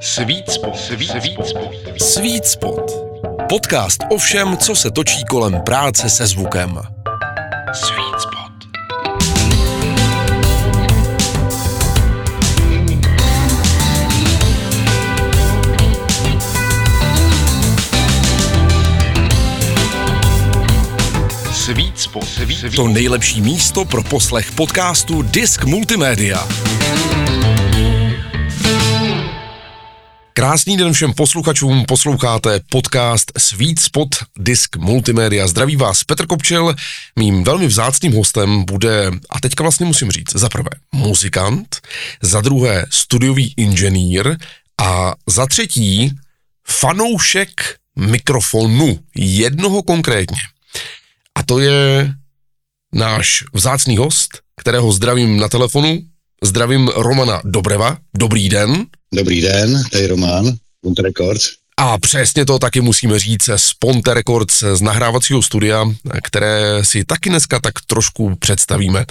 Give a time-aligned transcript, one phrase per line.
[0.00, 0.76] Sweet Spot.
[0.76, 1.74] Sweet, Sweet Spot.
[2.00, 2.90] Sweet Spot.
[3.48, 6.80] Podcast o všem, co se točí kolem práce se zvukem.
[7.72, 8.34] Sweet Spot.
[21.52, 22.24] Sweet Spot.
[22.24, 22.76] Sweet, Sweet.
[22.76, 26.48] To nejlepší místo pro poslech podcastu Disk Multimédia.
[30.36, 35.48] Krásný den všem posluchačům, posloucháte podcast Sweet Spot Disk Multimédia.
[35.48, 36.74] Zdraví vás Petr Kopčel,
[37.16, 41.76] mým velmi vzácným hostem bude, a teďka vlastně musím říct, za prvé muzikant,
[42.22, 44.36] za druhé studiový inženýr
[44.82, 46.12] a za třetí
[46.68, 50.40] fanoušek mikrofonu, jednoho konkrétně.
[51.34, 52.14] A to je
[52.94, 56.02] náš vzácný host, kterého zdravím na telefonu.
[56.44, 57.98] Zdravím Romana Dobreva.
[58.18, 58.84] Dobrý den.
[59.14, 61.48] Dobrý den, tady Roman, Punta Records.
[61.76, 65.84] A přesně to taky musíme říct z Ponte Records z nahrávacího studia,
[66.22, 69.04] které si taky dneska tak trošku představíme.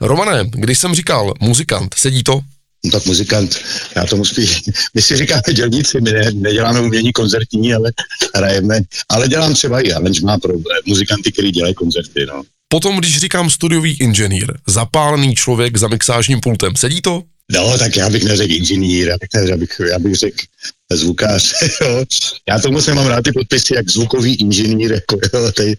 [0.00, 2.40] Romane, když jsem říkal muzikant, sedí to?
[2.84, 3.58] No tak muzikant,
[3.96, 4.62] já tomu spíš,
[4.94, 7.92] my si říkáme dělníci, my ne, neděláme umění koncertní, ale
[8.34, 10.52] hrajeme, ale dělám třeba i aranžmá pro
[10.86, 12.42] muzikanty, kteří dělají koncerty, no.
[12.68, 17.22] Potom, když říkám studiový inženýr, zapálený člověk za mixážním pultem, sedí to?
[17.52, 20.44] No, tak já bych neřekl inženýr, já bych, já bych, já bych řekl
[20.92, 22.04] zvukář, jo.
[22.48, 25.76] Já tomu se mám rád ty podpisy, jak zvukový inženýr, jako, jo, tady,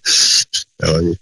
[0.83, 1.13] jo.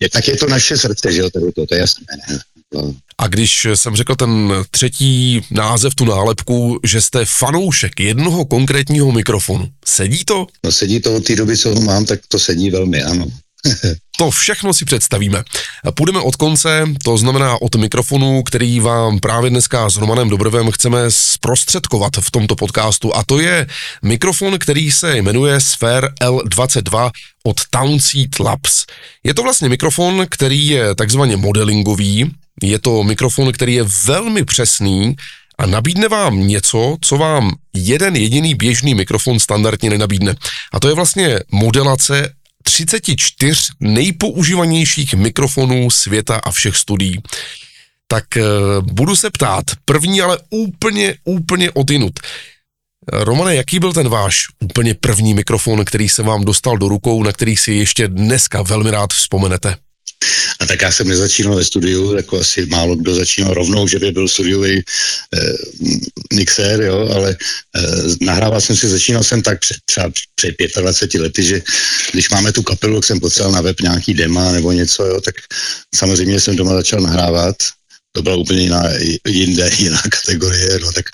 [0.00, 2.38] Je, tak je to naše srdce, že jo, tady to, to je jasné, ne?
[2.74, 2.94] No.
[3.18, 9.68] A když jsem řekl ten třetí název, tu nálepku, že jste fanoušek jednoho konkrétního mikrofonu,
[9.84, 10.46] sedí to?
[10.64, 13.26] No sedí to od té doby, co ho mám, tak to sedí velmi, ano.
[14.16, 15.44] To všechno si představíme.
[15.94, 20.98] Půjdeme od konce, to znamená od mikrofonu, který vám právě dneska s Romanem Dobrevem chceme
[21.08, 23.66] zprostředkovat v tomto podcastu a to je
[24.02, 27.10] mikrofon, který se jmenuje Sphere L22
[27.44, 28.84] od Townseed Labs.
[29.24, 32.30] Je to vlastně mikrofon, který je takzvaně modelingový,
[32.62, 35.16] je to mikrofon, který je velmi přesný
[35.58, 40.34] a nabídne vám něco, co vám jeden jediný běžný mikrofon standardně nenabídne.
[40.72, 42.32] A to je vlastně modelace
[42.64, 47.22] 34 nejpoužívanějších mikrofonů světa a všech studií.
[48.06, 48.42] Tak e,
[48.80, 52.20] budu se ptát, první ale úplně, úplně odinut.
[53.12, 57.32] Romane, jaký byl ten váš úplně první mikrofon, který se vám dostal do rukou, na
[57.32, 59.76] který si ještě dneska velmi rád vzpomenete?
[60.60, 64.12] A tak já jsem nezačínal ve studiu, jako asi málo kdo začínal rovnou, že by
[64.12, 64.82] byl studiový
[65.34, 65.52] eh,
[66.34, 67.36] mixér, jo, ale
[67.76, 67.80] eh,
[68.20, 71.62] nahrával jsem si, začínal jsem tak před, třeba před 25 lety, že
[72.12, 75.34] když máme tu kapelu, tak jsem potřeboval na web nějaký dema nebo něco, jo, tak
[75.94, 77.56] samozřejmě jsem doma začal nahrávat
[78.16, 78.82] to byla úplně jiná,
[79.28, 81.04] jinde, jiná kategorie, no tak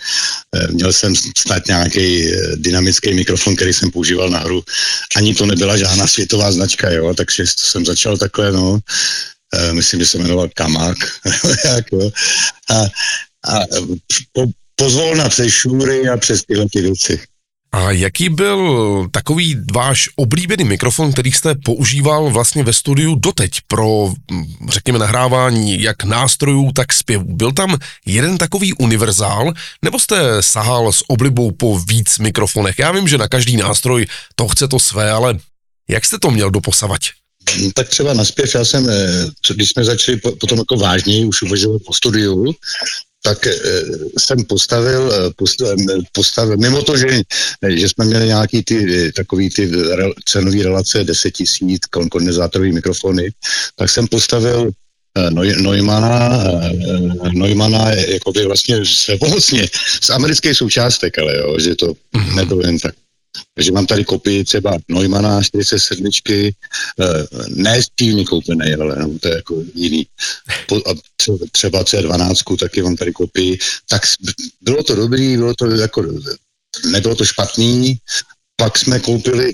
[0.55, 4.63] e, měl jsem snad nějaký e, dynamický mikrofon, který jsem používal na hru.
[5.17, 8.79] Ani to nebyla žádná světová značka, jo, takže jsem začal takhle, no,
[9.55, 10.99] e, myslím, že se jmenoval Kamak,
[11.93, 12.11] jo,
[12.71, 12.85] a,
[13.49, 13.61] a
[14.33, 14.47] po,
[14.77, 17.21] pozvolna přes šůry a přes tyhle ty věci.
[17.73, 24.13] A jaký byl takový váš oblíbený mikrofon, který jste používal vlastně ve studiu doteď pro,
[24.69, 27.25] řekněme, nahrávání jak nástrojů, tak zpěvu?
[27.37, 29.53] Byl tam jeden takový univerzál,
[29.85, 32.79] nebo jste sahal s oblibou po víc mikrofonech?
[32.79, 35.39] Já vím, že na každý nástroj to chce to své, ale
[35.89, 37.11] jak jste to měl doposavať?
[37.75, 38.89] tak třeba naspěv, já jsem,
[39.55, 42.55] když jsme začali potom jako vážněji už uvažovat po studiu,
[43.23, 43.53] tak e,
[44.19, 47.23] jsem postavil, postavil, postavil, mimo to, že,
[47.69, 53.31] že jsme měli nějaký ty takový ty re, cenový relace 10 tisíc kondenzátorový mikrofony,
[53.77, 54.71] tak jsem postavil
[55.31, 56.45] Neumana,
[57.33, 59.69] Neumana jakoby vlastně svobodně
[60.01, 62.35] z amerických součástek, ale jo, že to mm-hmm.
[62.35, 62.95] nebylo jen tak
[63.55, 66.53] takže mám tady kopii třeba Neumana 47, eh,
[67.49, 70.07] ne stívně koupený, ale no, to je jako jiný.
[70.87, 70.91] A
[71.53, 73.59] třeba C12 taky mám tady kopii.
[73.89, 74.03] Tak
[74.61, 76.05] bylo to dobrý, bylo to jako,
[76.91, 77.99] nebylo to špatný,
[78.57, 79.53] pak jsme koupili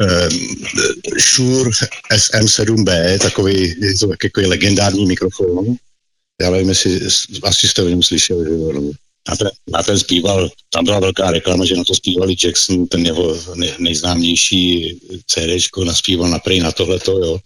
[0.00, 0.56] um,
[1.20, 1.70] Shure
[2.12, 3.74] SM7B, takový,
[4.22, 5.74] takový legendární mikrofon.
[6.40, 7.00] Já nevím, jestli
[7.42, 8.44] asi jste o něm slyšeli.
[8.44, 8.90] Že?
[9.30, 13.06] Na ten, na ten zpíval, tam byla velká reklama, že na to zpívali Jackson, ten
[13.06, 13.36] jeho
[13.78, 17.38] nejznámější CD, naspíval na prej na tohleto, jo.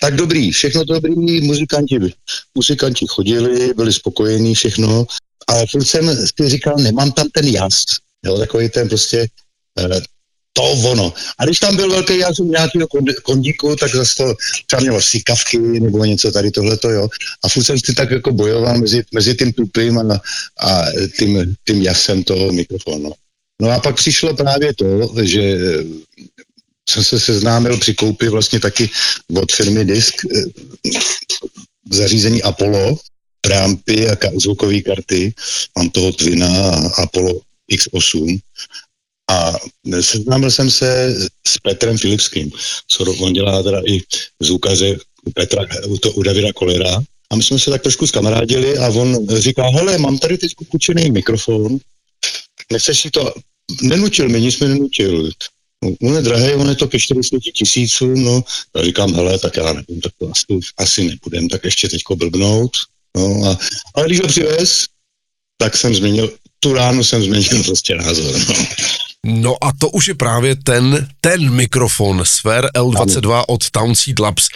[0.00, 1.98] Tak dobrý, všechno dobrý, muzikanti,
[2.54, 5.06] muzikanti chodili, byli spokojení, všechno,
[5.46, 7.84] ale furt jsem si říkal, nemám tam ten jas,
[8.24, 9.28] jo, takový ten prostě,
[9.78, 10.00] eh,
[10.52, 11.12] to ono.
[11.38, 12.86] A když tam byl velký jsem nějakého
[13.22, 14.34] kondíku, tak zase to
[14.66, 17.08] třeba mělo sikavky nebo něco tady tohleto, jo.
[17.44, 20.20] A furt jsem si tak jako bojoval mezi, mezi tím tupým a,
[20.60, 20.82] a
[21.18, 23.12] tím, tím jasem toho mikrofonu.
[23.62, 25.84] No a pak přišlo právě to, že eh,
[26.90, 28.90] jsem se seznámil při koupi vlastně taky
[29.36, 30.44] od firmy Disk eh,
[31.90, 32.96] zařízení Apollo,
[33.40, 35.34] preampy a zvukové karty.
[35.78, 37.40] Mám toho Twina a Apollo
[37.72, 38.40] X8
[39.30, 39.52] a
[40.00, 41.16] seznámil jsem se
[41.46, 42.50] s Petrem Filipským,
[42.88, 44.00] co on dělá teda i
[44.40, 47.02] zvukaře u Petra, u, to, u Davida Kolera.
[47.30, 51.10] A my jsme se tak trošku zkamarádili a on říká, hele, mám tady teď půjčený
[51.10, 51.78] mikrofon,
[52.72, 53.34] nechceš si to,
[53.82, 55.30] nenutil mi, nic mi nenutil.
[56.02, 58.44] On je drahý, on je to ke 40 tisícům, no.
[58.76, 62.70] Já říkám, hele, tak já nevím, tak to asi, asi nebudem, tak ještě teďko blbnout.
[63.16, 63.58] No, a,
[63.94, 64.84] ale když ho přivez,
[65.56, 68.34] tak jsem změnil, tu ránu jsem změnil prostě názor.
[68.48, 68.54] No.
[69.26, 74.48] No a to už je právě ten, ten mikrofon Sphere L22 od Townseed Labs.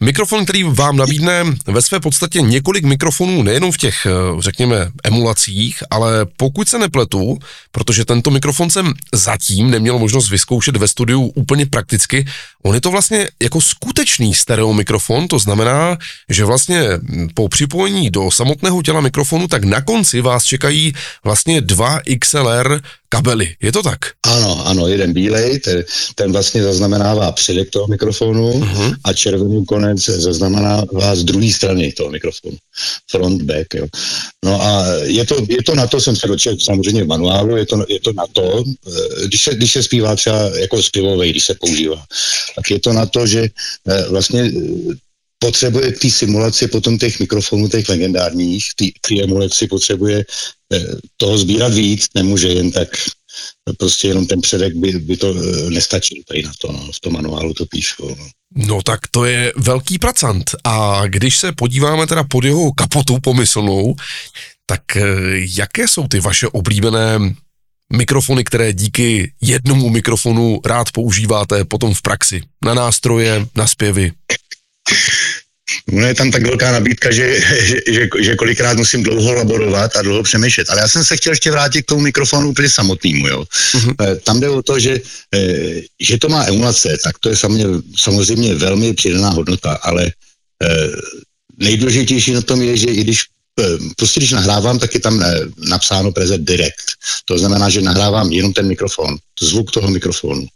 [0.00, 4.10] Mikrofon, který vám nabídne ve své podstatě několik mikrofonů, nejenom v těch, eh,
[4.42, 7.38] řekněme, emulacích, ale pokud se nepletu,
[7.70, 12.26] protože tento mikrofon jsem zatím neměl možnost vyzkoušet ve studiu úplně prakticky,
[12.62, 15.96] on je to vlastně jako skutečný stereo mikrofon, to znamená,
[16.28, 16.82] že vlastně
[17.34, 20.94] po připojení do samotného těla mikrofonu, tak na konci vás čekají
[21.24, 22.80] vlastně dva XLR
[23.12, 23.60] kabely.
[23.60, 24.16] Je to tak?
[24.24, 28.96] Ano, ano, jeden bílej, ten, ten vlastně zaznamenává předek toho mikrofonu uh-huh.
[29.04, 32.56] a červený konec zaznamenává z druhé strany toho mikrofonu.
[33.10, 33.86] Front, back, jo.
[34.44, 37.66] No a je to, je to na to, jsem se dočel samozřejmě v manuálu, je
[37.66, 41.44] to, je to na to, eh, když se, když se zpívá třeba jako zpěvovej, když
[41.44, 42.00] se používá,
[42.56, 43.42] tak je to na to, že
[43.88, 44.96] eh, vlastně eh,
[45.38, 50.24] potřebuje k té simulaci potom těch mikrofonů, těch legendárních, té emulaci potřebuje
[51.16, 52.88] toho sbírat víc, nemůže jen tak
[53.78, 55.34] prostě jenom ten předek by, by to
[55.68, 58.08] nestačil tady na to, no, v tom manuálu to píšu.
[58.08, 58.26] No.
[58.54, 60.50] No tak to je velký pracant.
[60.64, 63.94] A když se podíváme teda pod jeho kapotu pomyslnou,
[64.66, 65.02] tak eh,
[65.34, 67.18] jaké jsou ty vaše oblíbené
[67.92, 72.40] mikrofony, které díky jednomu mikrofonu rád používáte potom v praxi?
[72.64, 74.12] Na nástroje, na zpěvy?
[75.92, 80.02] No je tam tak velká nabídka, že, že, že, že kolikrát musím dlouho laborovat a
[80.02, 80.70] dlouho přemýšlet.
[80.70, 83.28] Ale já jsem se chtěl ještě vrátit k tomu mikrofonu úplně samotnému.
[83.28, 83.44] Jo.
[83.74, 84.18] Uh-huh.
[84.24, 85.00] Tam jde o to, že,
[85.34, 90.12] eh, že to má emulace, tak to je samozřejmě, samozřejmě velmi přidaná hodnota, ale
[90.62, 90.90] eh,
[91.58, 93.22] nejdůležitější na tom je, že i když
[93.96, 95.24] prostě když nahrávám, tak je tam
[95.58, 96.96] napsáno preze direct.
[97.24, 100.46] To znamená, že nahrávám jenom ten mikrofon, zvuk toho mikrofonu.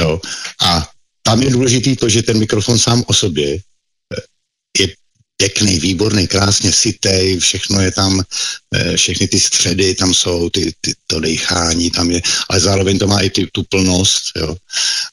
[0.00, 0.20] Jo.
[0.62, 0.88] A
[1.22, 3.58] tam je důležitý to, že ten mikrofon sám o sobě
[4.78, 4.88] je
[5.36, 8.22] pěkný, výborný, krásně sitej, všechno je tam,
[8.74, 13.06] eh, všechny ty středy tam jsou, ty, ty, to dechání tam je, ale zároveň to
[13.06, 14.56] má i ty, tu plnost, jo.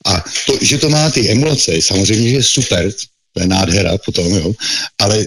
[0.06, 2.91] A to, že to má ty emulace, samozřejmě, že je super,
[3.33, 4.53] to je nádhera potom, jo,
[5.01, 5.25] ale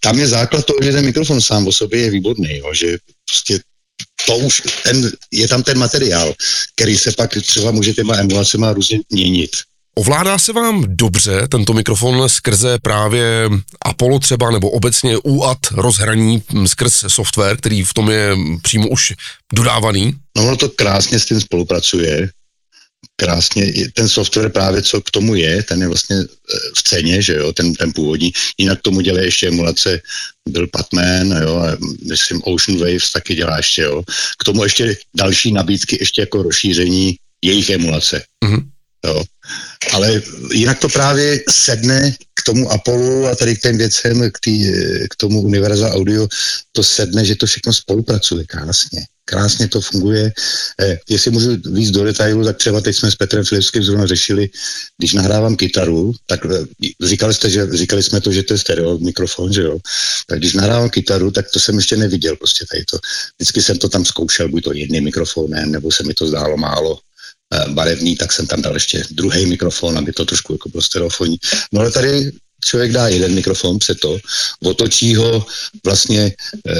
[0.00, 3.60] tam je základ toho, že ten mikrofon sám o sobě je výborný, jo, že prostě
[4.26, 6.34] to už, ten, je tam ten materiál,
[6.74, 9.50] který se pak třeba může těma emulacema různě měnit.
[9.94, 13.50] Ovládá se vám dobře tento mikrofon skrze právě
[13.84, 19.12] Apollo třeba, nebo obecně UAT rozhraní skrz software, který v tom je přímo už
[19.54, 20.14] dodávaný?
[20.36, 22.30] No ono to krásně s tím spolupracuje.
[23.16, 26.26] Krásně, ten software právě co k tomu je, ten je vlastně e,
[26.76, 28.32] v ceně, že jo, ten, ten původní.
[28.58, 30.00] Jinak tomu dělá ještě emulace,
[30.48, 31.76] byl Patman, jo, a
[32.08, 34.02] myslím Ocean Waves taky dělá ještě, jo.
[34.38, 38.22] K tomu ještě další nabídky, ještě jako rozšíření jejich emulace.
[38.44, 38.64] Mm-hmm.
[39.06, 39.24] Jo.
[39.92, 44.72] Ale jinak to právě sedne k tomu Apollo a tady k těm věcem, k, tý,
[45.10, 46.28] k tomu Univerza Audio,
[46.72, 49.00] to sedne, že to všechno spolupracuje krásně.
[49.24, 50.32] Krásně to funguje.
[50.80, 54.50] Eh, jestli můžu víc do detailu, tak třeba teď jsme s Petrem Filipským zrovna řešili,
[54.98, 58.98] když nahrávám kytaru, tak eh, říkali, jste, že, říkali jsme to, že to je stereo
[58.98, 59.78] mikrofon, že jo.
[60.26, 62.98] Tak když nahrávám kytaru, tak to jsem ještě neviděl prostě tady to.
[63.38, 66.98] Vždycky jsem to tam zkoušel, buď to jedným mikrofonem, nebo se mi to zdálo málo
[67.68, 71.36] barevný, tak jsem tam dal ještě druhý mikrofon, aby to trošku jako bylo stereofonní.
[71.72, 72.32] No ale tady
[72.64, 74.18] člověk dá jeden mikrofon před to,
[74.64, 75.46] otočí ho,
[75.84, 76.32] vlastně
[76.68, 76.74] eh,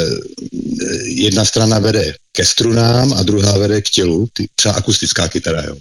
[1.04, 5.76] jedna strana vede ke strunám a druhá vede k tělu, ty, třeba akustická kytara, jo.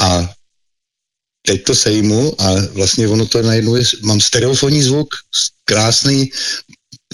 [0.00, 0.30] A
[1.46, 5.08] teď to sejmu a vlastně ono to najednou je, mám stereofonní zvuk,
[5.64, 6.30] krásný,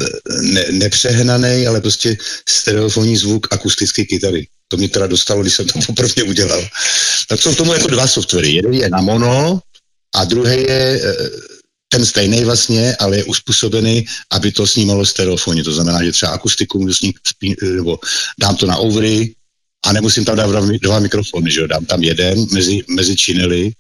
[0.01, 2.17] eh, ne, nepřehnaný, ale prostě
[2.49, 4.47] stereofonní zvuk akustické kytary.
[4.71, 6.63] To mě teda dostalo, když jsem to poprvé udělal.
[7.29, 8.53] Tak jsou tomu jako dva softwary.
[8.53, 9.61] Jeden je na mono
[10.15, 11.31] a druhý je eh,
[11.89, 15.65] ten stejný vlastně, ale je uspůsobený, aby to snímalo stereofoně.
[15.65, 17.17] To znamená, že třeba akustiku můžu snít,
[17.63, 17.99] nebo
[18.39, 19.35] dám to na overy,
[19.87, 23.71] a nemusím tam dát dva- dva mikrofony, že jo, dám tam jeden mezi, mezi činely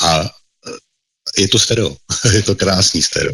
[0.00, 1.96] a eh, je to stereo,
[2.32, 3.32] je to krásný stereo.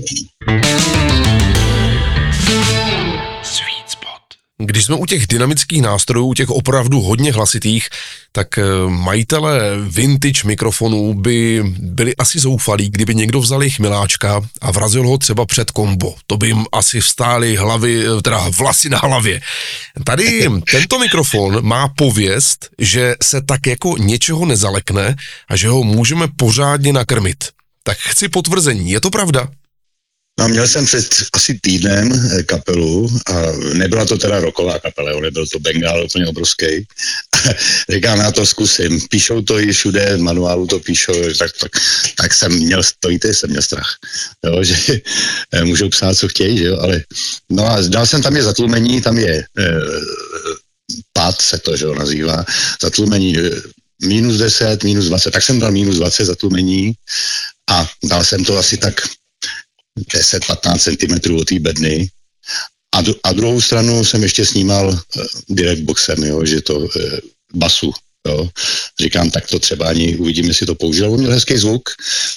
[4.67, 7.89] Když jsme u těch dynamických nástrojů, u těch opravdu hodně hlasitých,
[8.33, 14.71] tak eh, majitele vintage mikrofonů by byli asi zoufalí, kdyby někdo vzal jejich miláčka a
[14.71, 16.15] vrazil ho třeba před kombo.
[16.27, 19.41] To by jim asi vstály hlavy, eh, teda vlasy na hlavě.
[20.05, 25.17] Tady tento mikrofon má pověst, že se tak jako něčeho nezalekne
[25.49, 27.45] a že ho můžeme pořádně nakrmit.
[27.83, 29.49] Tak chci potvrzení, je to pravda?
[30.41, 33.33] No, měl jsem před asi týdnem eh, kapelu a
[33.75, 36.67] nebyla to teda roková kapela, jo, nebyl to Bengal úplně obrovský.
[37.91, 39.01] Říkám, já to zkusím.
[39.11, 41.73] Píšou to i všude, v manuálu to píšou, tak, tak,
[42.17, 43.97] tak jsem měl, stojte, jsem měl strach,
[44.47, 45.01] jo, že
[45.53, 47.03] eh, můžou psát, co chtějí, že jo, ale
[47.51, 49.81] no a dal jsem tam je zatlumení, tam je eh,
[51.13, 52.45] pad se to, že jo, nazývá,
[52.83, 53.37] zatlumení
[54.03, 56.93] minus 10, minus 20, tak jsem dal minus 20 zatlumení
[57.71, 59.01] a dal jsem to asi tak
[60.01, 62.09] 10-15 cm od té bedny.
[62.95, 66.89] A, dru- a druhou stranu jsem ještě snímal uh, direct boxem, jo, že to uh,
[67.55, 67.93] basu.
[68.29, 68.49] Jo.
[69.01, 71.13] Říkám, tak to třeba ani uvidíme, jestli to použil.
[71.13, 71.89] On měl hezký zvuk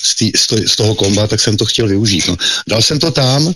[0.01, 2.27] z, tý, z, to, z toho komba, tak jsem to chtěl využít.
[2.27, 2.37] No.
[2.67, 3.53] Dal jsem to tam, uh,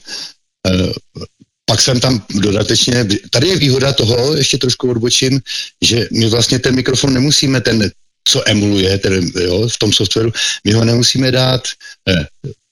[1.66, 5.40] pak jsem tam dodatečně, tady je výhoda toho, ještě trošku odbočím,
[5.82, 7.92] že my vlastně ten mikrofon nemusíme, ten,
[8.28, 10.32] co emuluje ten, jo, v tom softwaru,
[10.64, 11.64] my ho nemusíme dát
[12.10, 12.26] eh,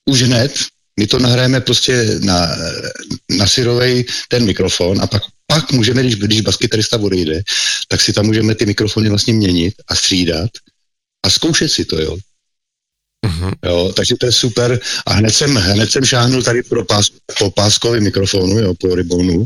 [0.06, 0.52] už hned,
[1.00, 2.56] my to nahrajeme prostě na,
[3.30, 7.42] na syrovej ten mikrofon a pak, pak můžeme, když, když baskytarista odejde,
[7.88, 10.52] tak si tam můžeme ty mikrofony vlastně měnit a střídat
[11.26, 12.18] a zkoušet si to, jo.
[13.26, 13.52] Mhm.
[13.66, 14.80] Jo, takže to je super.
[15.06, 17.08] A hned jsem, hned jsem šáhnul tady pro pás,
[17.40, 19.46] po páskový mikrofonu, jo, po Ribonu,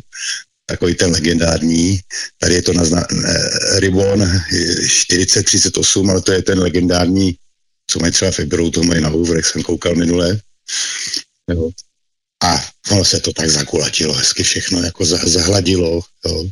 [0.66, 2.00] takový ten legendární.
[2.40, 4.42] Tady je to na zna, eh, Ribon
[4.88, 7.36] 4038, ale to je ten legendární,
[7.88, 10.40] co mají třeba Fibro, to mají na jak jsem koukal minule.
[11.50, 11.70] Jo.
[12.44, 12.60] A
[12.92, 16.02] ono se to tak zakulatilo, hezky všechno jako za, zahladilo.
[16.26, 16.44] Jo.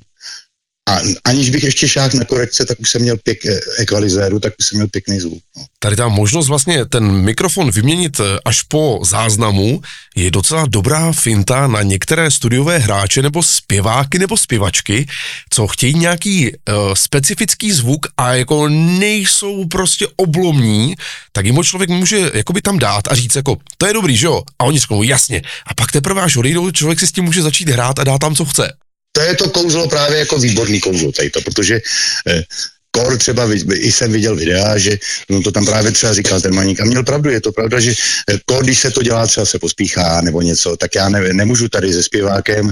[0.91, 4.53] A aniž bych ještě šáhl na korekce, tak už jsem měl pěk, eh, ekvalizéru, tak
[4.59, 5.43] už jsem měl pěkný zvuk.
[5.57, 5.65] No.
[5.79, 9.81] Tady ta možnost vlastně ten mikrofon vyměnit eh, až po záznamu
[10.15, 15.07] je docela dobrá finta na některé studiové hráče nebo zpěváky nebo zpěvačky,
[15.49, 20.95] co chtějí nějaký uh, specifický zvuk a jako nejsou prostě oblomní,
[21.31, 24.25] tak jim ho člověk může jakoby tam dát a říct jako, to je dobrý, že
[24.25, 24.41] jo?
[24.59, 25.41] A oni řeknou, jasně.
[25.67, 28.35] A pak teprve až odejdou, člověk si s tím může začít hrát a dá tam,
[28.35, 28.73] co chce.
[29.11, 31.81] To je to kouzlo právě jako výborný kouzlo tady to, protože
[32.27, 32.43] eh,
[32.91, 34.97] Kor třeba, i jsem viděl videa, že
[35.29, 37.93] on to tam právě třeba říkal ten maník a měl pravdu, je to pravda, že
[38.29, 41.69] eh, Kor, když se to dělá, třeba se pospíchá nebo něco, tak já ne, nemůžu
[41.69, 42.71] tady se zpěvákem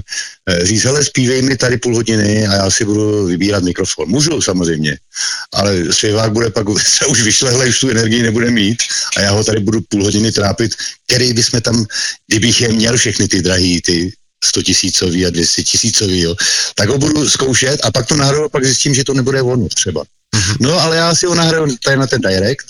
[0.50, 4.10] eh, říct, hele, zpívej mi tady půl hodiny a já si budu vybírat mikrofon.
[4.10, 4.98] Můžu samozřejmě,
[5.54, 8.84] ale zpěvák bude pak se už vyšlehle, už tu energii nebude mít
[9.18, 10.76] a já ho tady budu půl hodiny trápit,
[11.08, 11.86] který bychom tam,
[12.28, 14.12] kdybych je měl všechny ty drahý, ty
[14.44, 16.36] 100 tisícový a 200 tisícový, jo,
[16.76, 19.68] tak ho budu zkoušet a pak to nahraju a pak zjistím, že to nebude ono
[19.70, 20.04] třeba.
[20.60, 22.66] No, ale já si ho nahraju tady na ten direct,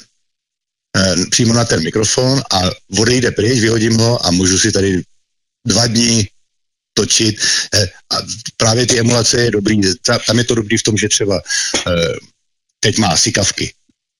[0.97, 2.61] eh, přímo na ten mikrofon a
[2.99, 5.01] odejde pryč, vyhodím ho a můžu si tady
[5.67, 6.27] dva dní
[6.93, 7.35] točit.
[7.73, 8.15] Eh, a
[8.57, 11.41] právě ty emulace je dobrý, ta- tam je to dobrý v tom, že třeba
[11.87, 12.13] eh,
[12.79, 13.73] teď má sikavky,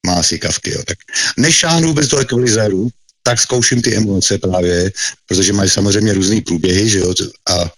[0.05, 0.97] má sikavky, jo, tak
[1.37, 2.89] než šáhnu vůbec do ekvalizéru,
[3.29, 4.91] tak zkouším ty emoce právě,
[5.25, 7.13] protože mají samozřejmě různý průběhy, že jo,
[7.49, 7.71] a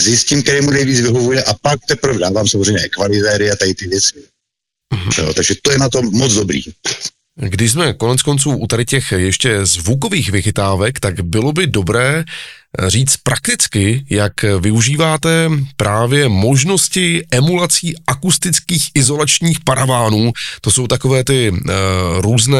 [0.00, 4.22] zjistím, který mu nejvíc vyhovuje a pak teprve dávám samozřejmě ekvalizéry a tady ty věci.
[5.18, 6.62] Jo, takže to je na tom moc dobrý.
[7.36, 12.24] Když jsme konec konců u tady těch ještě zvukových vychytávek, tak bylo by dobré
[12.86, 20.32] říct prakticky, jak využíváte právě možnosti emulací akustických izolačních paravánů.
[20.60, 21.58] To jsou takové ty uh,
[22.20, 22.58] různé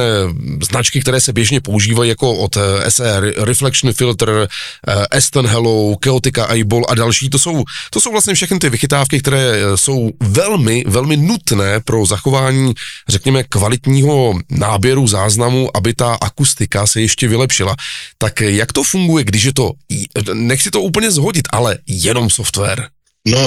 [0.62, 6.46] značky, které se běžně používají jako od eh, SE Reflection Filter, uh, Aston Hello, Chaotica
[6.46, 7.30] Eyeball a další.
[7.30, 12.74] To jsou, to jsou vlastně všechny ty vychytávky, které jsou velmi, velmi nutné pro zachování,
[13.08, 17.76] řekněme, kvalitního náběru záznamu, aby ta akustika se ještě vylepšila.
[18.18, 19.72] Tak jak to funguje, když je to,
[20.34, 22.88] nechci to úplně zhodit, ale jenom software?
[23.28, 23.38] No,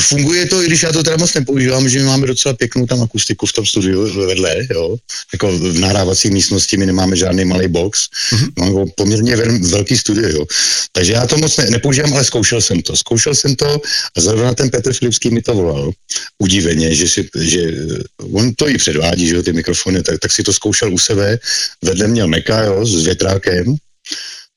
[0.00, 3.02] funguje to, i když já to teda moc nepoužívám, že my máme docela pěknou tam
[3.02, 4.96] akustiku v tom studiu vedle, jo.
[5.32, 8.48] Jako v nahrávací místnosti my nemáme žádný malý box, mm-hmm.
[8.58, 10.46] máme poměrně vel, velký studio, jo.
[10.92, 12.96] Takže já to moc ne, nepoužívám, ale zkoušel jsem to.
[12.96, 13.80] Zkoušel jsem to
[14.16, 15.90] a zrovna ten Petr Filipský mi to volal.
[16.38, 20.32] Udiveně, že, si, že eh, on to i předvádí, že jo, ty mikrofony, tak, tak
[20.32, 21.38] si to zkoušel u sebe.
[21.82, 23.76] Vedle měl Meka, jo, s větrákem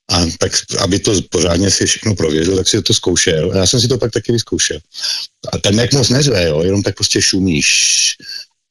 [0.10, 3.52] A tak, aby to pořádně si všechno prověřil, tak si to zkoušel.
[3.52, 4.80] A já jsem si to pak taky vyzkoušel.
[5.54, 7.70] A ten Mac moc neřve, jo, jenom tak prostě šumíš.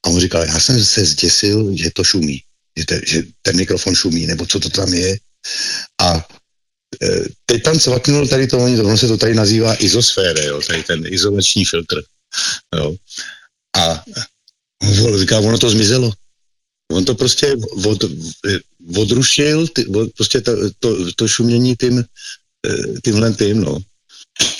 [0.05, 2.43] A on říkal, já jsem se zděsil, že to šumí.
[2.77, 5.17] Že, te, že ten mikrofon šumí, nebo co to tam je.
[6.01, 6.27] A
[7.03, 7.07] e,
[7.45, 11.65] teď tam cvaknul tady to, ono se to tady nazývá izosféra, jo, tady ten izolační
[11.65, 12.01] filtr.
[12.75, 12.95] Jo.
[13.77, 14.03] A
[15.03, 16.13] on říká, ono to zmizelo.
[16.91, 17.55] On to prostě
[17.85, 18.03] od,
[18.97, 22.03] odrušil, ty, od, prostě to, to, to šumění tím,
[22.67, 23.77] eh, tímhle tím, no.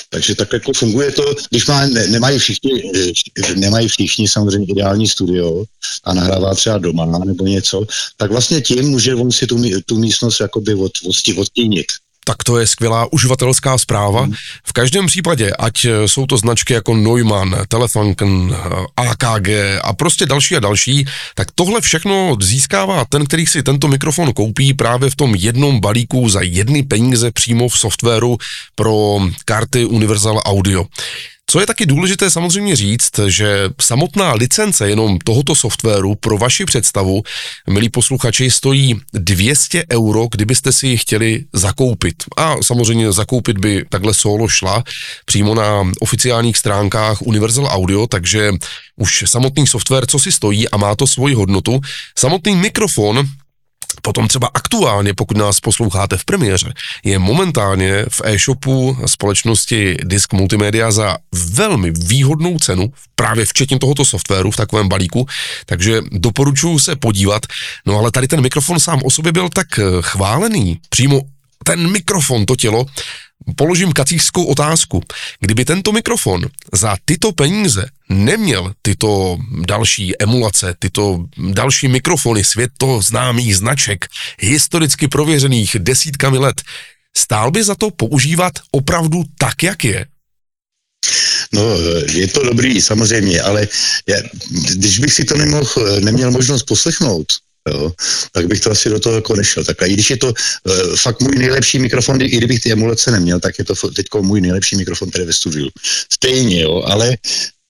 [0.10, 5.08] Takže tak jako funguje to, když má, ne, nemají všichni, eh, nemají všichni samozřejmě ideální
[5.08, 5.64] studio
[6.04, 7.86] a nahrává třeba doma nebo něco,
[8.18, 11.88] tak vlastně tím může on si tu, tu místnost jakoby od, od, odtínit
[12.30, 14.22] tak to je skvělá uživatelská zpráva.
[14.22, 14.34] Hmm.
[14.64, 18.56] V každém případě, ať jsou to značky jako Neumann, Telefunken,
[18.98, 19.50] AKG
[19.84, 21.06] a prostě další a další,
[21.36, 26.30] tak tohle všechno získává ten, který si tento mikrofon koupí právě v tom jednom balíku
[26.30, 28.38] za jedny peníze přímo v softwaru
[28.76, 30.86] pro karty Universal Audio.
[31.50, 37.24] Co je taky důležité samozřejmě říct, že samotná licence jenom tohoto softwaru pro vaši představu,
[37.70, 42.16] milí posluchači, stojí 200 euro, kdybyste si ji chtěli zakoupit.
[42.38, 44.84] A samozřejmě zakoupit by takhle solo šla
[45.26, 48.52] přímo na oficiálních stránkách Universal Audio, takže
[48.96, 51.82] už samotný software, co si stojí a má to svoji hodnotu.
[52.18, 53.28] Samotný mikrofon
[54.02, 60.92] Potom třeba aktuálně, pokud nás posloucháte v premiéře, je momentálně v e-shopu společnosti Disk Multimedia
[60.92, 61.18] za
[61.52, 65.28] velmi výhodnou cenu, právě včetně tohoto softwaru v takovém balíku,
[65.66, 67.46] takže doporučuji se podívat.
[67.86, 69.68] No ale tady ten mikrofon sám o sobě byl tak
[70.02, 71.22] chválený, přímo
[71.64, 72.86] ten mikrofon, to tělo,
[73.56, 75.04] položím kacířskou otázku.
[75.40, 84.06] Kdyby tento mikrofon za tyto peníze neměl tyto další emulace, tyto další mikrofony světoznámých značek,
[84.40, 86.62] historicky prověřených desítkami let,
[87.18, 90.06] stál by za to používat opravdu tak, jak je?
[91.54, 91.62] No,
[92.14, 93.68] je to dobrý, samozřejmě, ale
[94.08, 94.18] já,
[94.76, 97.28] když bych si to nemohl, neměl možnost poslechnout,
[97.70, 97.92] jo,
[98.32, 99.64] tak bych to asi do toho jako nešel.
[99.64, 103.12] Tak a i když je to uh, fakt můj nejlepší mikrofon, i kdybych ty emulace
[103.12, 105.70] neměl, tak je to teď můj nejlepší mikrofon tady ve studiu.
[106.14, 107.18] Stejně, jo, ale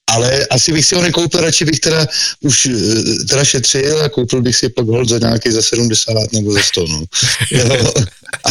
[0.10, 2.08] ale asi bych si ho nekoupil, radši bych teda
[2.42, 6.54] už eh, teda šetřil a koupil bych si pak hold za nějaký za 70 nebo
[6.54, 7.04] za 100, no.
[7.52, 7.94] Jo.
[8.44, 8.50] A,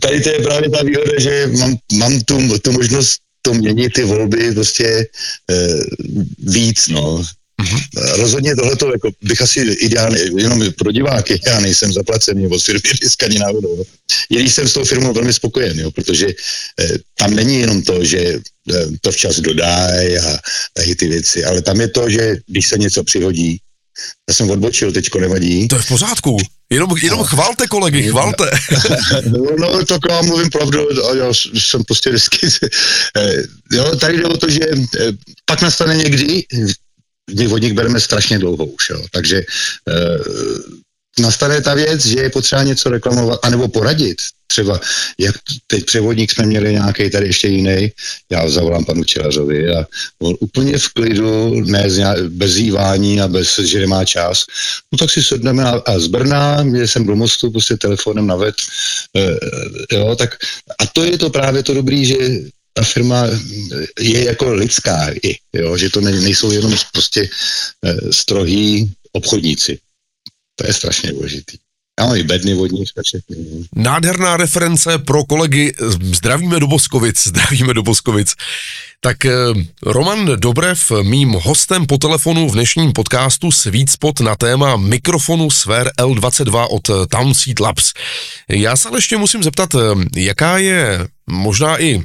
[0.00, 4.04] tady to je právě ta výhoda, že mám, mám tu, tu možnost to měnit ty
[4.04, 5.06] volby prostě e,
[6.38, 7.24] víc, no.
[7.60, 8.20] Mm-hmm.
[8.20, 13.38] Rozhodně tohleto jako bych asi ideálně, jenom pro diváky, já nejsem zaplacený od firmy Diskani
[13.38, 13.84] náhodou.
[14.28, 16.26] Když jsem s tou firmou velmi spokojen, jo, protože
[16.80, 20.38] eh, tam není jenom to, že eh, to včas dodají a,
[20.78, 23.58] a ty věci, ale tam je to, že když se něco přihodí,
[24.28, 25.68] já jsem odbočil, teďko nevadí.
[25.68, 26.36] To je v pořádku.
[26.70, 27.24] Jenom, jenom no.
[27.24, 28.50] chvalte kolegy, chvalte.
[29.30, 32.48] no, no, to já mluvím pravdu a já jsem prostě vždycky...
[33.16, 33.42] Eh,
[33.72, 35.12] jo, tady jde o to, že eh,
[35.44, 36.72] pak nastane někdy, kdy
[37.52, 39.06] od nich bereme strašně dlouho už, jo.
[39.12, 39.44] Takže e,
[41.18, 44.16] nastane ta věc, že je potřeba něco reklamovat, anebo poradit.
[44.46, 44.80] Třeba,
[45.18, 47.92] jak teď převodník jsme měli nějaký tady ještě jiný,
[48.30, 49.86] já zavolám panu Čelařovi a
[50.22, 51.86] on úplně v klidu, ne
[52.28, 54.44] bez zývání a bez, že nemá čas,
[54.92, 58.36] no tak si sedneme a, a z Brna, kde jsem do mostu, prostě telefonem na
[58.36, 58.54] vet,
[59.16, 59.36] e,
[59.96, 60.34] jo, tak
[60.78, 62.16] a to je to právě to dobrý, že
[62.80, 63.26] ta firma
[64.00, 67.28] je jako lidská, i, jo, že to ne, nejsou jenom prostě
[67.84, 69.78] e, strohý obchodníci.
[70.56, 71.58] To je strašně důležitý.
[72.00, 73.36] Ano, i bedny vodní všechny.
[73.76, 75.74] Nádherná reference pro kolegy.
[76.02, 78.34] Zdravíme do Boskovic, zdravíme do Boskovic.
[79.00, 79.32] Tak eh,
[79.82, 85.90] Roman Dobrev, mým hostem po telefonu v dnešním podcastu Sweet Spot na téma mikrofonu Sfér
[85.98, 87.92] L22 od Townseed Labs.
[88.48, 89.78] Já se ale ještě musím zeptat, eh,
[90.16, 92.02] jaká je možná i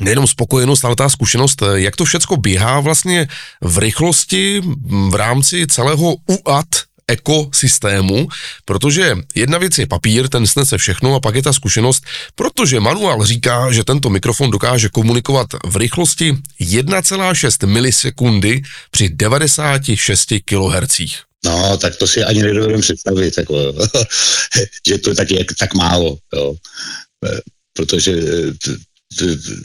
[0.00, 3.28] nejenom spokojenost, ale ta zkušenost, jak to všecko běhá vlastně
[3.60, 4.60] v rychlosti
[5.10, 6.66] v rámci celého UAT
[7.08, 8.28] ekosystému,
[8.64, 13.26] protože jedna věc je papír, ten snese všechno a pak je ta zkušenost, protože manuál
[13.26, 21.00] říká, že tento mikrofon dokáže komunikovat v rychlosti 1,6 milisekundy při 96 kHz.
[21.44, 23.74] No, tak to si ani nedovedem představit, jako,
[24.88, 26.54] že to tak je tak málo, jo.
[27.26, 27.40] E,
[27.72, 28.12] protože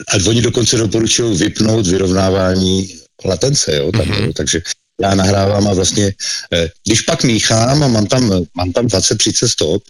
[0.08, 4.32] a oni dokonce doporučují vypnout vyrovnávání latence, jo, tam, mm-hmm.
[4.32, 4.60] takže
[5.00, 6.14] já nahrávám a vlastně,
[6.52, 9.82] eh, když pak míchám a mám tam, mám tam 20-30 stop,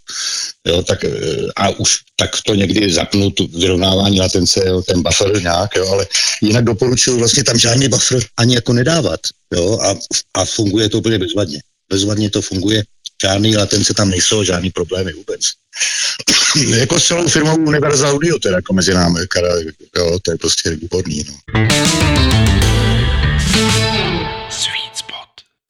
[0.66, 1.10] jo, tak eh,
[1.56, 6.06] a už tak to někdy zapnu tu vyrovnávání latence, jo, ten buffer nějak, jo, ale
[6.42, 9.20] jinak doporučuji vlastně tam žádný buffer ani jako nedávat,
[9.54, 9.96] jo, a,
[10.34, 11.60] a funguje to úplně bezvadně.
[11.90, 12.82] Bezvadně to funguje,
[13.22, 15.40] žádný latence tam nejsou, žádný problémy vůbec.
[16.66, 19.48] Jako s celou firmou Universal Audio, teda jako mezi námi, kada,
[19.96, 21.34] jo, to je prostě výborný, no.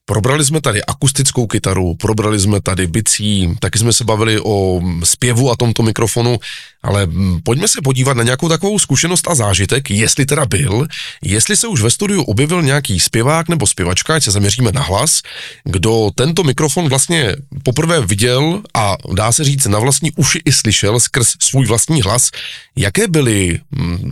[0.08, 5.50] Probrali jsme tady akustickou kytaru, probrali jsme tady bicí, taky jsme se bavili o zpěvu
[5.50, 6.38] a tomto mikrofonu,
[6.82, 7.08] ale
[7.44, 10.86] pojďme se podívat na nějakou takovou zkušenost a zážitek, jestli teda byl,
[11.22, 15.20] jestli se už ve studiu objevil nějaký zpěvák nebo zpěvačka, ať se zaměříme na hlas,
[15.64, 21.00] kdo tento mikrofon vlastně poprvé viděl a dá se říct na vlastní uši i slyšel
[21.00, 22.30] skrz svůj vlastní hlas.
[22.76, 23.60] Jaké byly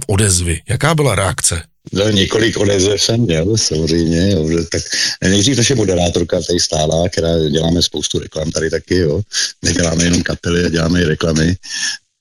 [0.07, 1.63] odezvy, jaká byla reakce?
[1.93, 4.83] No, několik odezev jsem měl, samozřejmě, jo, že, tak
[5.23, 9.21] nejdřív naše moderátorka tady stála, která děláme spoustu reklam tady taky, jo,
[9.63, 11.57] neděláme jenom kapely, děláme i reklamy,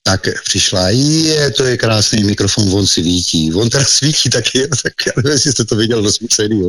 [0.06, 3.54] tak přišla, je, to je krásný mikrofon, on si vítí.
[3.54, 6.10] On teda svítí taky, jo, tak já nevím, jestli jste to viděl do
[6.50, 6.68] jo.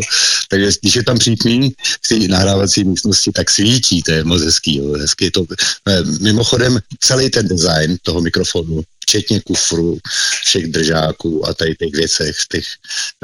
[0.49, 1.73] Takže když je tam přítmí
[2.05, 4.93] v té nahrávací místnosti, tak svítí, to je moc hezký, jo.
[4.93, 5.45] hezký to.
[5.87, 9.97] Eh, mimochodem, celý ten design toho mikrofonu, včetně kufru,
[10.45, 12.65] všech držáků a tady těch věcech, těch,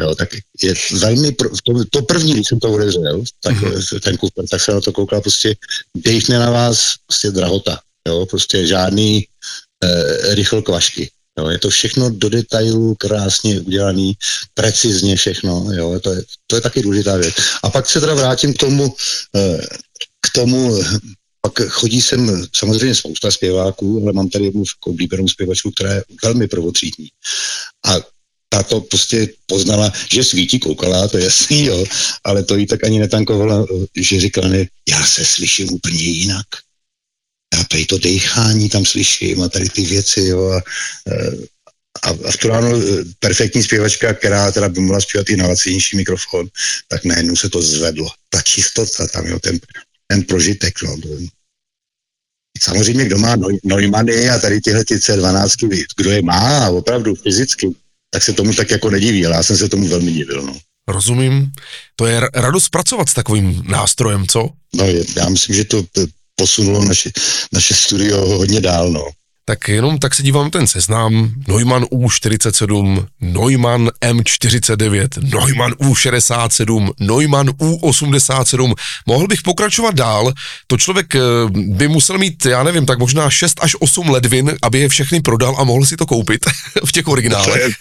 [0.01, 0.29] jo, tak
[0.61, 3.99] je velmi, pro, to, to první, když jsem to odevřel, tak mm-hmm.
[3.99, 5.55] ten kufr, tak se na to koukal, prostě
[5.97, 9.25] dejchne na vás prostě drahota, jo, prostě žádný
[10.33, 11.09] rychl kvašky.
[11.39, 14.13] Jo, je to všechno do detailů krásně udělaný,
[14.53, 17.35] precizně všechno, jo, to je, to je taky důležitá věc.
[17.63, 18.95] A pak se teda vrátím k tomu,
[19.35, 19.57] e,
[20.21, 20.79] k tomu
[21.41, 26.47] pak chodí sem samozřejmě spousta zpěváků, ale mám tady jednu oblíbenou zpěvačku, která je velmi
[26.47, 27.09] prvotřídní.
[27.85, 27.95] A
[28.49, 31.85] ta to prostě poznala, že svítí, koukala, to je jasný, jo,
[32.23, 33.65] ale to jí tak ani netankovala,
[33.95, 36.45] že říkala, ne, já se slyším úplně jinak.
[37.63, 40.61] Tady to dechání tam slyším a tady ty věci, jo, a,
[42.03, 42.69] a, a v tu ráno
[43.19, 46.47] perfektní zpěvačka, která teda by mohla zpívat i na lacinější mikrofon,
[46.87, 48.09] tak najednou se to zvedlo.
[48.29, 49.59] Ta čistota tam, jo, ten,
[50.07, 50.81] ten prožitek.
[50.83, 50.97] No.
[52.61, 57.69] Samozřejmě, kdo má Neumanny a tady tyhle ty C12, kdo je má opravdu fyzicky,
[58.09, 60.41] tak se tomu tak jako nediví, ale já jsem se tomu velmi divil.
[60.41, 60.59] No.
[60.87, 61.51] Rozumím.
[61.95, 64.49] To je radost pracovat s takovým nástrojem, co?
[64.75, 65.83] No, já myslím, že to
[66.35, 67.09] posunulo naše,
[67.53, 69.07] naše studio hodně dál, no
[69.45, 78.73] tak jenom tak se dívám ten seznam, Neumann U47, Neumann M49, Neumann U67, Neumann U87,
[79.05, 80.33] mohl bych pokračovat dál,
[80.67, 81.19] to člověk eh,
[81.51, 85.55] by musel mít, já nevím, tak možná 6 až 8 ledvin, aby je všechny prodal
[85.59, 86.45] a mohl si to koupit
[86.85, 87.75] v těch originálech.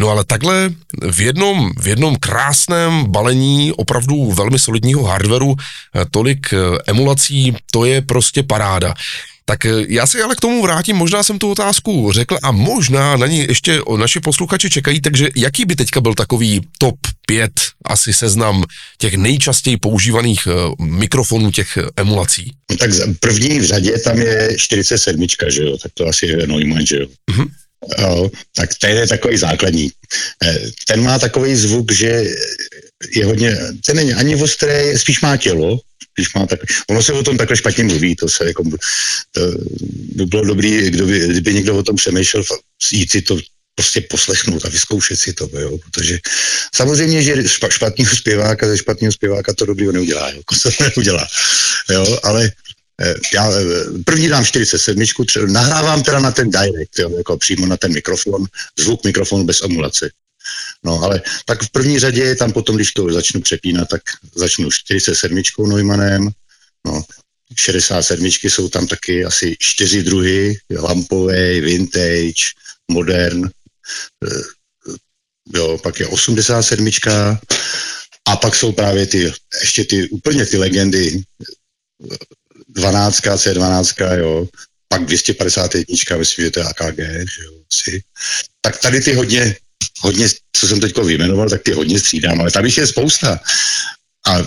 [0.00, 0.70] no ale takhle
[1.10, 7.84] v jednom, v jednom krásném balení opravdu velmi solidního hardwareu eh, tolik eh, emulací, to
[7.84, 8.94] je prostě paráda.
[9.50, 13.16] Tak eh, já se ale k tomu vrátím, možná jsem tu otázku řekl a možná
[13.16, 17.52] na ní ještě naši posluchači čekají, takže jaký by teďka byl takový top 5
[17.84, 18.64] asi seznam
[18.98, 22.52] těch nejčastěji používaných eh, mikrofonů těch emulací?
[22.70, 26.86] No tak první v řadě tam je 47, že jo, tak to asi je Neumann,
[26.86, 27.06] že jo.
[27.30, 27.48] Mm-hmm.
[27.98, 29.90] Jo, tak ten je takový základní.
[30.44, 32.24] Eh, ten má takový zvuk, že
[33.08, 35.80] je hodně, ten není ani ostrý, spíš má tělo,
[36.14, 36.60] když má tak,
[36.90, 38.64] ono se o tom takhle špatně mluví, to se jako,
[39.32, 39.40] to
[40.14, 42.44] by bylo dobrý, kdo by, kdyby někdo o tom přemýšlel,
[42.92, 43.38] jít si to
[43.74, 46.18] prostě poslechnout a vyzkoušet si to, jo, protože
[46.74, 51.26] samozřejmě, že špatného zpěváka ze špatného zpěváka to dobrýho neudělá, jo, to se neudělá,
[51.90, 52.52] jo, ale
[53.00, 53.64] eh, já eh,
[54.04, 58.44] první dám 47, třeba, nahrávám teda na ten direct, jo, jako přímo na ten mikrofon,
[58.78, 60.10] zvuk mikrofonu bez emulace.
[60.84, 64.02] No ale tak v první řadě tam potom, když to začnu přepínat, tak
[64.34, 66.28] začnu 47 Neumannem,
[66.86, 67.02] no,
[67.58, 72.54] 67 jsou tam taky asi čtyři druhy, lampové, vintage,
[72.90, 73.46] modern,
[74.26, 74.42] eh,
[75.54, 76.90] jo, pak je 87
[78.28, 81.22] a pak jsou právě ty, ještě ty úplně ty legendy,
[82.68, 84.48] 12, C12, jo,
[84.88, 88.02] pak 251, myslím, že to je AKG, že jo, si.
[88.60, 89.56] Tak tady ty hodně
[90.00, 93.40] hodně, co jsem teď vyjmenoval, tak ty hodně střídám, ale tam je spousta.
[94.26, 94.38] A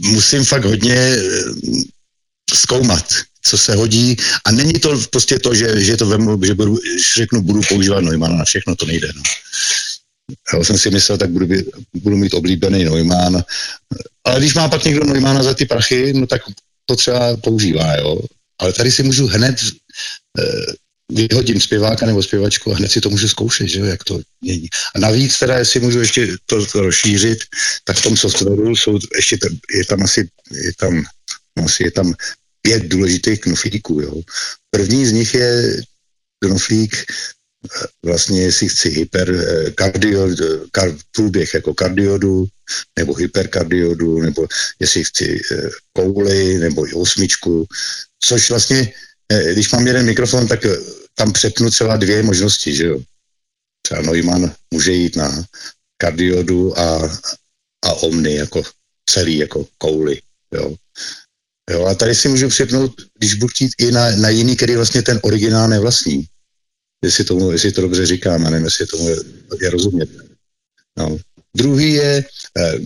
[0.00, 1.44] musím fakt hodně eh,
[2.54, 4.16] zkoumat, co se hodí.
[4.44, 6.78] A není to prostě to, že, že to vemu, že budu,
[7.16, 9.08] řeknu, budu používat Neumann na všechno, to nejde.
[9.16, 9.22] No.
[10.52, 11.46] Já jsem si myslel, tak budu,
[11.94, 13.42] budu mít oblíbený Neumann.
[14.24, 16.42] Ale když má pak někdo Neumanna za ty prachy, no tak
[16.86, 18.18] to třeba používá, jo.
[18.58, 19.56] Ale tady si můžu hned
[20.38, 20.72] eh,
[21.12, 24.68] vyhodím zpěváka nebo zpěvačku a hned si to můžu zkoušet, že jak to mění.
[24.94, 27.38] A navíc teda, jestli můžu ještě to, to rozšířit,
[27.84, 31.04] tak v tom softwaru jsou ještě, tam, je tam asi, je tam,
[31.56, 32.14] no asi je tam
[32.62, 34.20] pět důležitých knoflíků, jo.
[34.70, 35.82] První z nich je
[36.44, 40.28] knoflík, eh, vlastně jestli chci hyper, eh, kardio,
[40.72, 42.46] kar, průběh jako kardiodu,
[42.98, 44.46] nebo hyperkardiodu, nebo
[44.80, 47.66] jestli chci eh, kouly, nebo i osmičku,
[48.20, 49.07] což vlastně eh,
[49.52, 50.76] když mám jeden mikrofon, tak eh,
[51.14, 53.00] tam přepnu třeba dvě možnosti, že jo.
[53.82, 55.44] Třeba Neumann může jít na
[55.96, 57.18] kardiodu a,
[57.84, 58.62] a omny jako
[59.10, 60.20] celý, jako kouly,
[60.54, 60.74] jo.
[61.70, 65.02] Jo, a tady si můžu přepnout, když budu chtít i na, na jiný, který vlastně
[65.02, 66.24] ten originál nevlastní.
[67.04, 69.16] Jestli, tomu, jestli to dobře říkám, a nevím, jestli tomu je,
[69.60, 70.08] je rozumět.
[70.98, 71.18] No.
[71.56, 72.24] Druhý je
[72.58, 72.78] eh,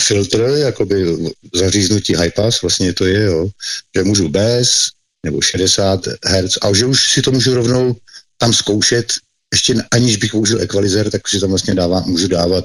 [0.00, 1.16] filtr, jakoby
[1.54, 3.48] zaříznutí high pass, vlastně to je, jo,
[3.96, 4.88] že můžu bez
[5.26, 7.96] nebo 60 Hz a že už si to můžu rovnou
[8.38, 9.12] tam zkoušet,
[9.52, 12.64] ještě aniž bych použil equalizer, tak si tam vlastně dává, můžu dávat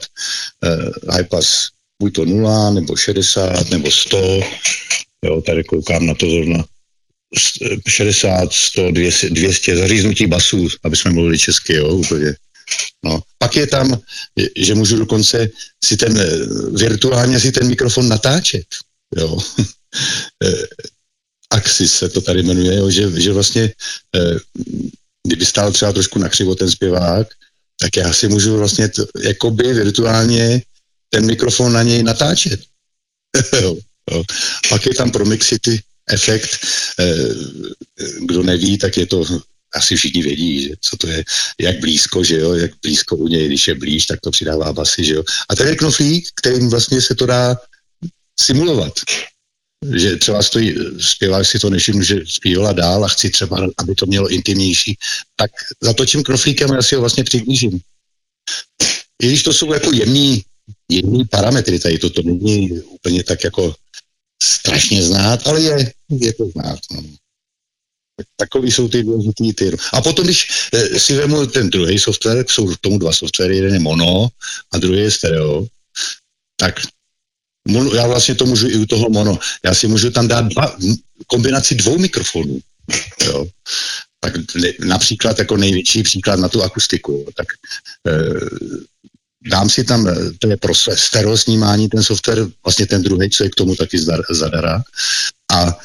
[0.63, 1.69] eh, high pass
[2.01, 4.41] buď to 0, nebo 60, nebo 100,
[5.25, 6.65] jo, tady koukám na to zrovna,
[7.87, 12.35] 60, 100, 200, 200 zaříznutí basů, aby jsme mluvili česky, jo, úplně.
[13.05, 13.21] No.
[13.37, 13.99] Pak je tam,
[14.57, 15.49] že můžu dokonce
[15.83, 16.37] si ten, eh,
[16.77, 18.67] virtuálně si ten mikrofon natáčet,
[19.17, 19.39] jo.
[21.53, 23.73] Eh, Axis se to tady jmenuje, jo, že, že vlastně,
[24.15, 24.37] eh,
[25.27, 27.27] kdyby stál třeba trošku na křivo ten zpěvák,
[27.79, 30.61] tak já si můžu vlastně to, jakoby virtuálně
[31.09, 32.59] ten mikrofon na něj natáčet.
[34.69, 36.59] Pak je tam pro Mixity efekt,
[38.19, 39.25] kdo neví, tak je to
[39.73, 41.23] asi všichni vědí, že co to je,
[41.59, 45.03] jak blízko, že jo, jak blízko u něj, když je blíž, tak to přidává basy,
[45.03, 45.23] že jo.
[45.49, 47.57] A ten je knoflík, kterým vlastně se to dá
[48.39, 48.93] simulovat.
[49.91, 54.05] Že třeba stojí, zpěvák si to nevšiml, že zpívala dál a chci třeba, aby to
[54.05, 54.97] mělo intimnější,
[55.35, 57.79] tak zatočím knoflíkem a já si ho vlastně přiblížím.
[59.23, 60.43] I když to jsou jako jemný,
[60.91, 63.75] jemný parametry, tady to, to není úplně tak jako
[64.43, 66.79] strašně znát, ale je, je to znát.
[66.91, 67.03] No.
[68.35, 69.71] Takový jsou ty důležitý ty.
[69.93, 73.73] A potom, když eh, si vemu ten druhý software, jsou k tomu dva softwary, jeden
[73.73, 74.27] je mono
[74.71, 75.67] a druhý je stereo,
[76.59, 76.79] tak
[77.95, 79.39] já vlastně to můžu i u toho mono.
[79.65, 80.77] Já si můžu tam dát dva,
[81.27, 82.59] kombinaci dvou mikrofonů.
[83.25, 83.45] Jo.
[84.19, 84.33] Tak
[84.79, 87.25] například jako největší příklad na tu akustiku.
[87.35, 87.47] Tak
[88.07, 88.13] e,
[89.49, 93.43] dám si tam, eh, to je pro stereo snímání, ten software, vlastně ten druhý, co
[93.43, 93.97] je k tomu taky
[94.29, 94.83] zadara.
[95.51, 95.77] A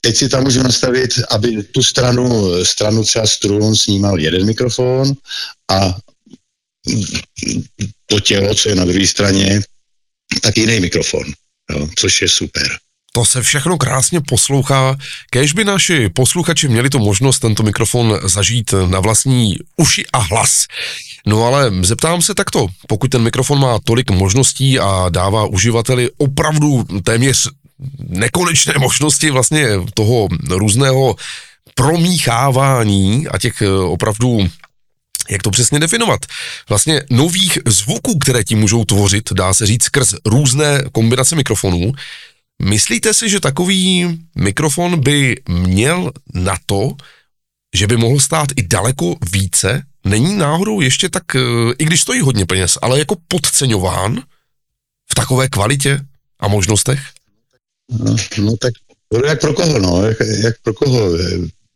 [0.00, 5.12] Teď si tam můžu nastavit, aby tu stranu, stranu třeba strun snímal jeden mikrofon
[5.70, 5.96] a
[8.06, 9.60] to tělo, co je na druhé straně,
[10.40, 11.24] tak jiný mikrofon,
[11.70, 12.78] jo, což je super.
[13.12, 14.96] To se všechno krásně poslouchá.
[15.30, 20.66] Kež by naši posluchači měli tu možnost tento mikrofon zažít na vlastní uši a hlas.
[21.26, 26.84] No ale zeptám se takto, pokud ten mikrofon má tolik možností a dává uživateli opravdu
[27.04, 27.48] téměř
[28.08, 31.16] nekonečné možnosti vlastně toho různého
[31.74, 34.48] promíchávání a těch eh, opravdu
[35.30, 36.20] jak to přesně definovat?
[36.68, 41.92] Vlastně nových zvuků, které ti můžou tvořit, dá se říct, skrz různé kombinace mikrofonů.
[42.62, 46.92] Myslíte si, že takový mikrofon by měl na to,
[47.74, 49.82] že by mohl stát i daleko více?
[50.06, 51.40] Není náhodou ještě tak, eh,
[51.78, 54.22] i když stojí hodně peněz, ale jako podceňován
[55.10, 56.00] v takové kvalitě
[56.40, 57.00] a možnostech?
[57.90, 58.72] No, no tak
[59.26, 61.10] jak pro koho, no, jak, jak pro koho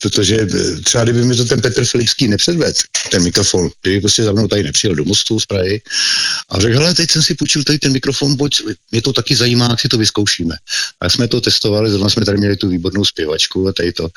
[0.03, 2.79] protože eh, třeba kdyby mi to ten Petr Felixský nepředvedl,
[3.11, 5.83] ten mikrofon, kdyby prostě za mnou tady nepřijel do mostu z Prahy
[6.49, 9.69] a řekl, hele, teď jsem si půjčil tady ten mikrofon, pojď, mě to taky zajímá,
[9.71, 10.55] jak si to vyzkoušíme.
[11.01, 14.09] A jsme to testovali, zrovna jsme tady měli tu výbornou zpěvačku a tady to.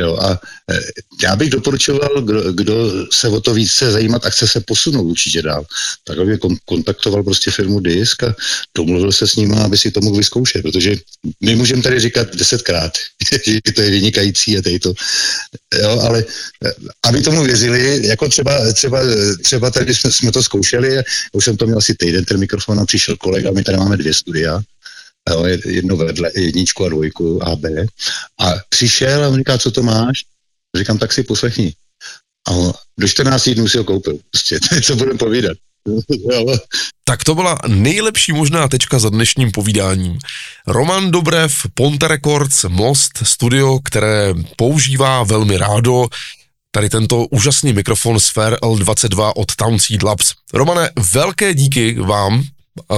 [0.00, 0.40] Jo, a
[0.70, 0.80] eh,
[1.22, 5.02] já bych doporučoval, kdo, kdo se o to víc chce zajímat a chce se posunout
[5.02, 5.64] určitě dál,
[6.04, 8.34] tak aby kontaktoval prostě firmu Disk a
[8.76, 10.96] domluvil se s ním, aby si to mohl vyzkoušet, protože
[11.40, 12.92] my můžeme tady říkat desetkrát,
[13.46, 14.94] že to je vynikající a tady to,
[15.82, 16.24] jo, ale
[16.64, 16.72] eh,
[17.04, 19.00] aby tomu věřili, jako třeba, třeba,
[19.42, 22.86] třeba tady jsme, jsme to zkoušeli, už jsem to měl asi týden, ten mikrofon a
[22.86, 24.60] přišel kolega, my tady máme dvě studia,
[25.30, 27.86] jo, jedno vedle, jedničku a dvojku A, B.
[28.40, 30.18] A přišel a on říká, co to máš?
[30.76, 31.74] Říkám, tak si poslechni.
[32.48, 34.18] A do 14 dnů si ho koupil.
[34.30, 35.56] Prostě, co budeme povídat.
[37.04, 40.18] Tak to byla nejlepší možná tečka za dnešním povídáním.
[40.66, 46.06] Roman Dobrev, Ponte Records, Most, studio, které používá velmi rádo
[46.70, 50.32] tady tento úžasný mikrofon Sphere L22 od Townseed Labs.
[50.52, 52.44] Romane, velké díky vám,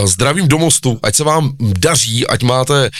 [0.05, 2.91] zdravím do mostu, ať se vám daří, ať máte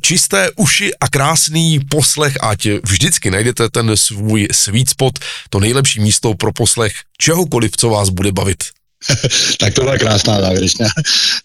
[0.00, 5.18] čisté uši a krásný poslech, ať vždycky najdete ten svůj sweet spot,
[5.50, 8.64] to nejlepší místo pro poslech čehokoliv, co vás bude bavit.
[9.58, 10.86] tak to byla krásná závěrečná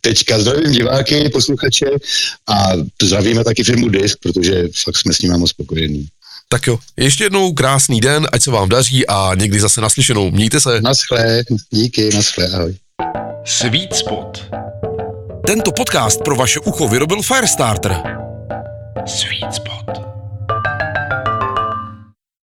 [0.02, 0.40] tečka.
[0.40, 1.86] Zdravím diváky, posluchače
[2.48, 6.08] a zdravíme taky firmu Disk, protože fakt jsme s ním moc spokojení.
[6.50, 10.32] Tak jo, ještě jednou krásný den, ať se vám daří a někdy zase naslyšenou.
[10.32, 10.82] Mějte se.
[10.82, 12.76] Naschle, díky, naschle, ahoj.
[13.46, 14.46] Sweet Spot.
[15.48, 18.02] Tento podcast pro vaše ucho vyrobil Firestarter.
[19.06, 20.15] Sweet Spot.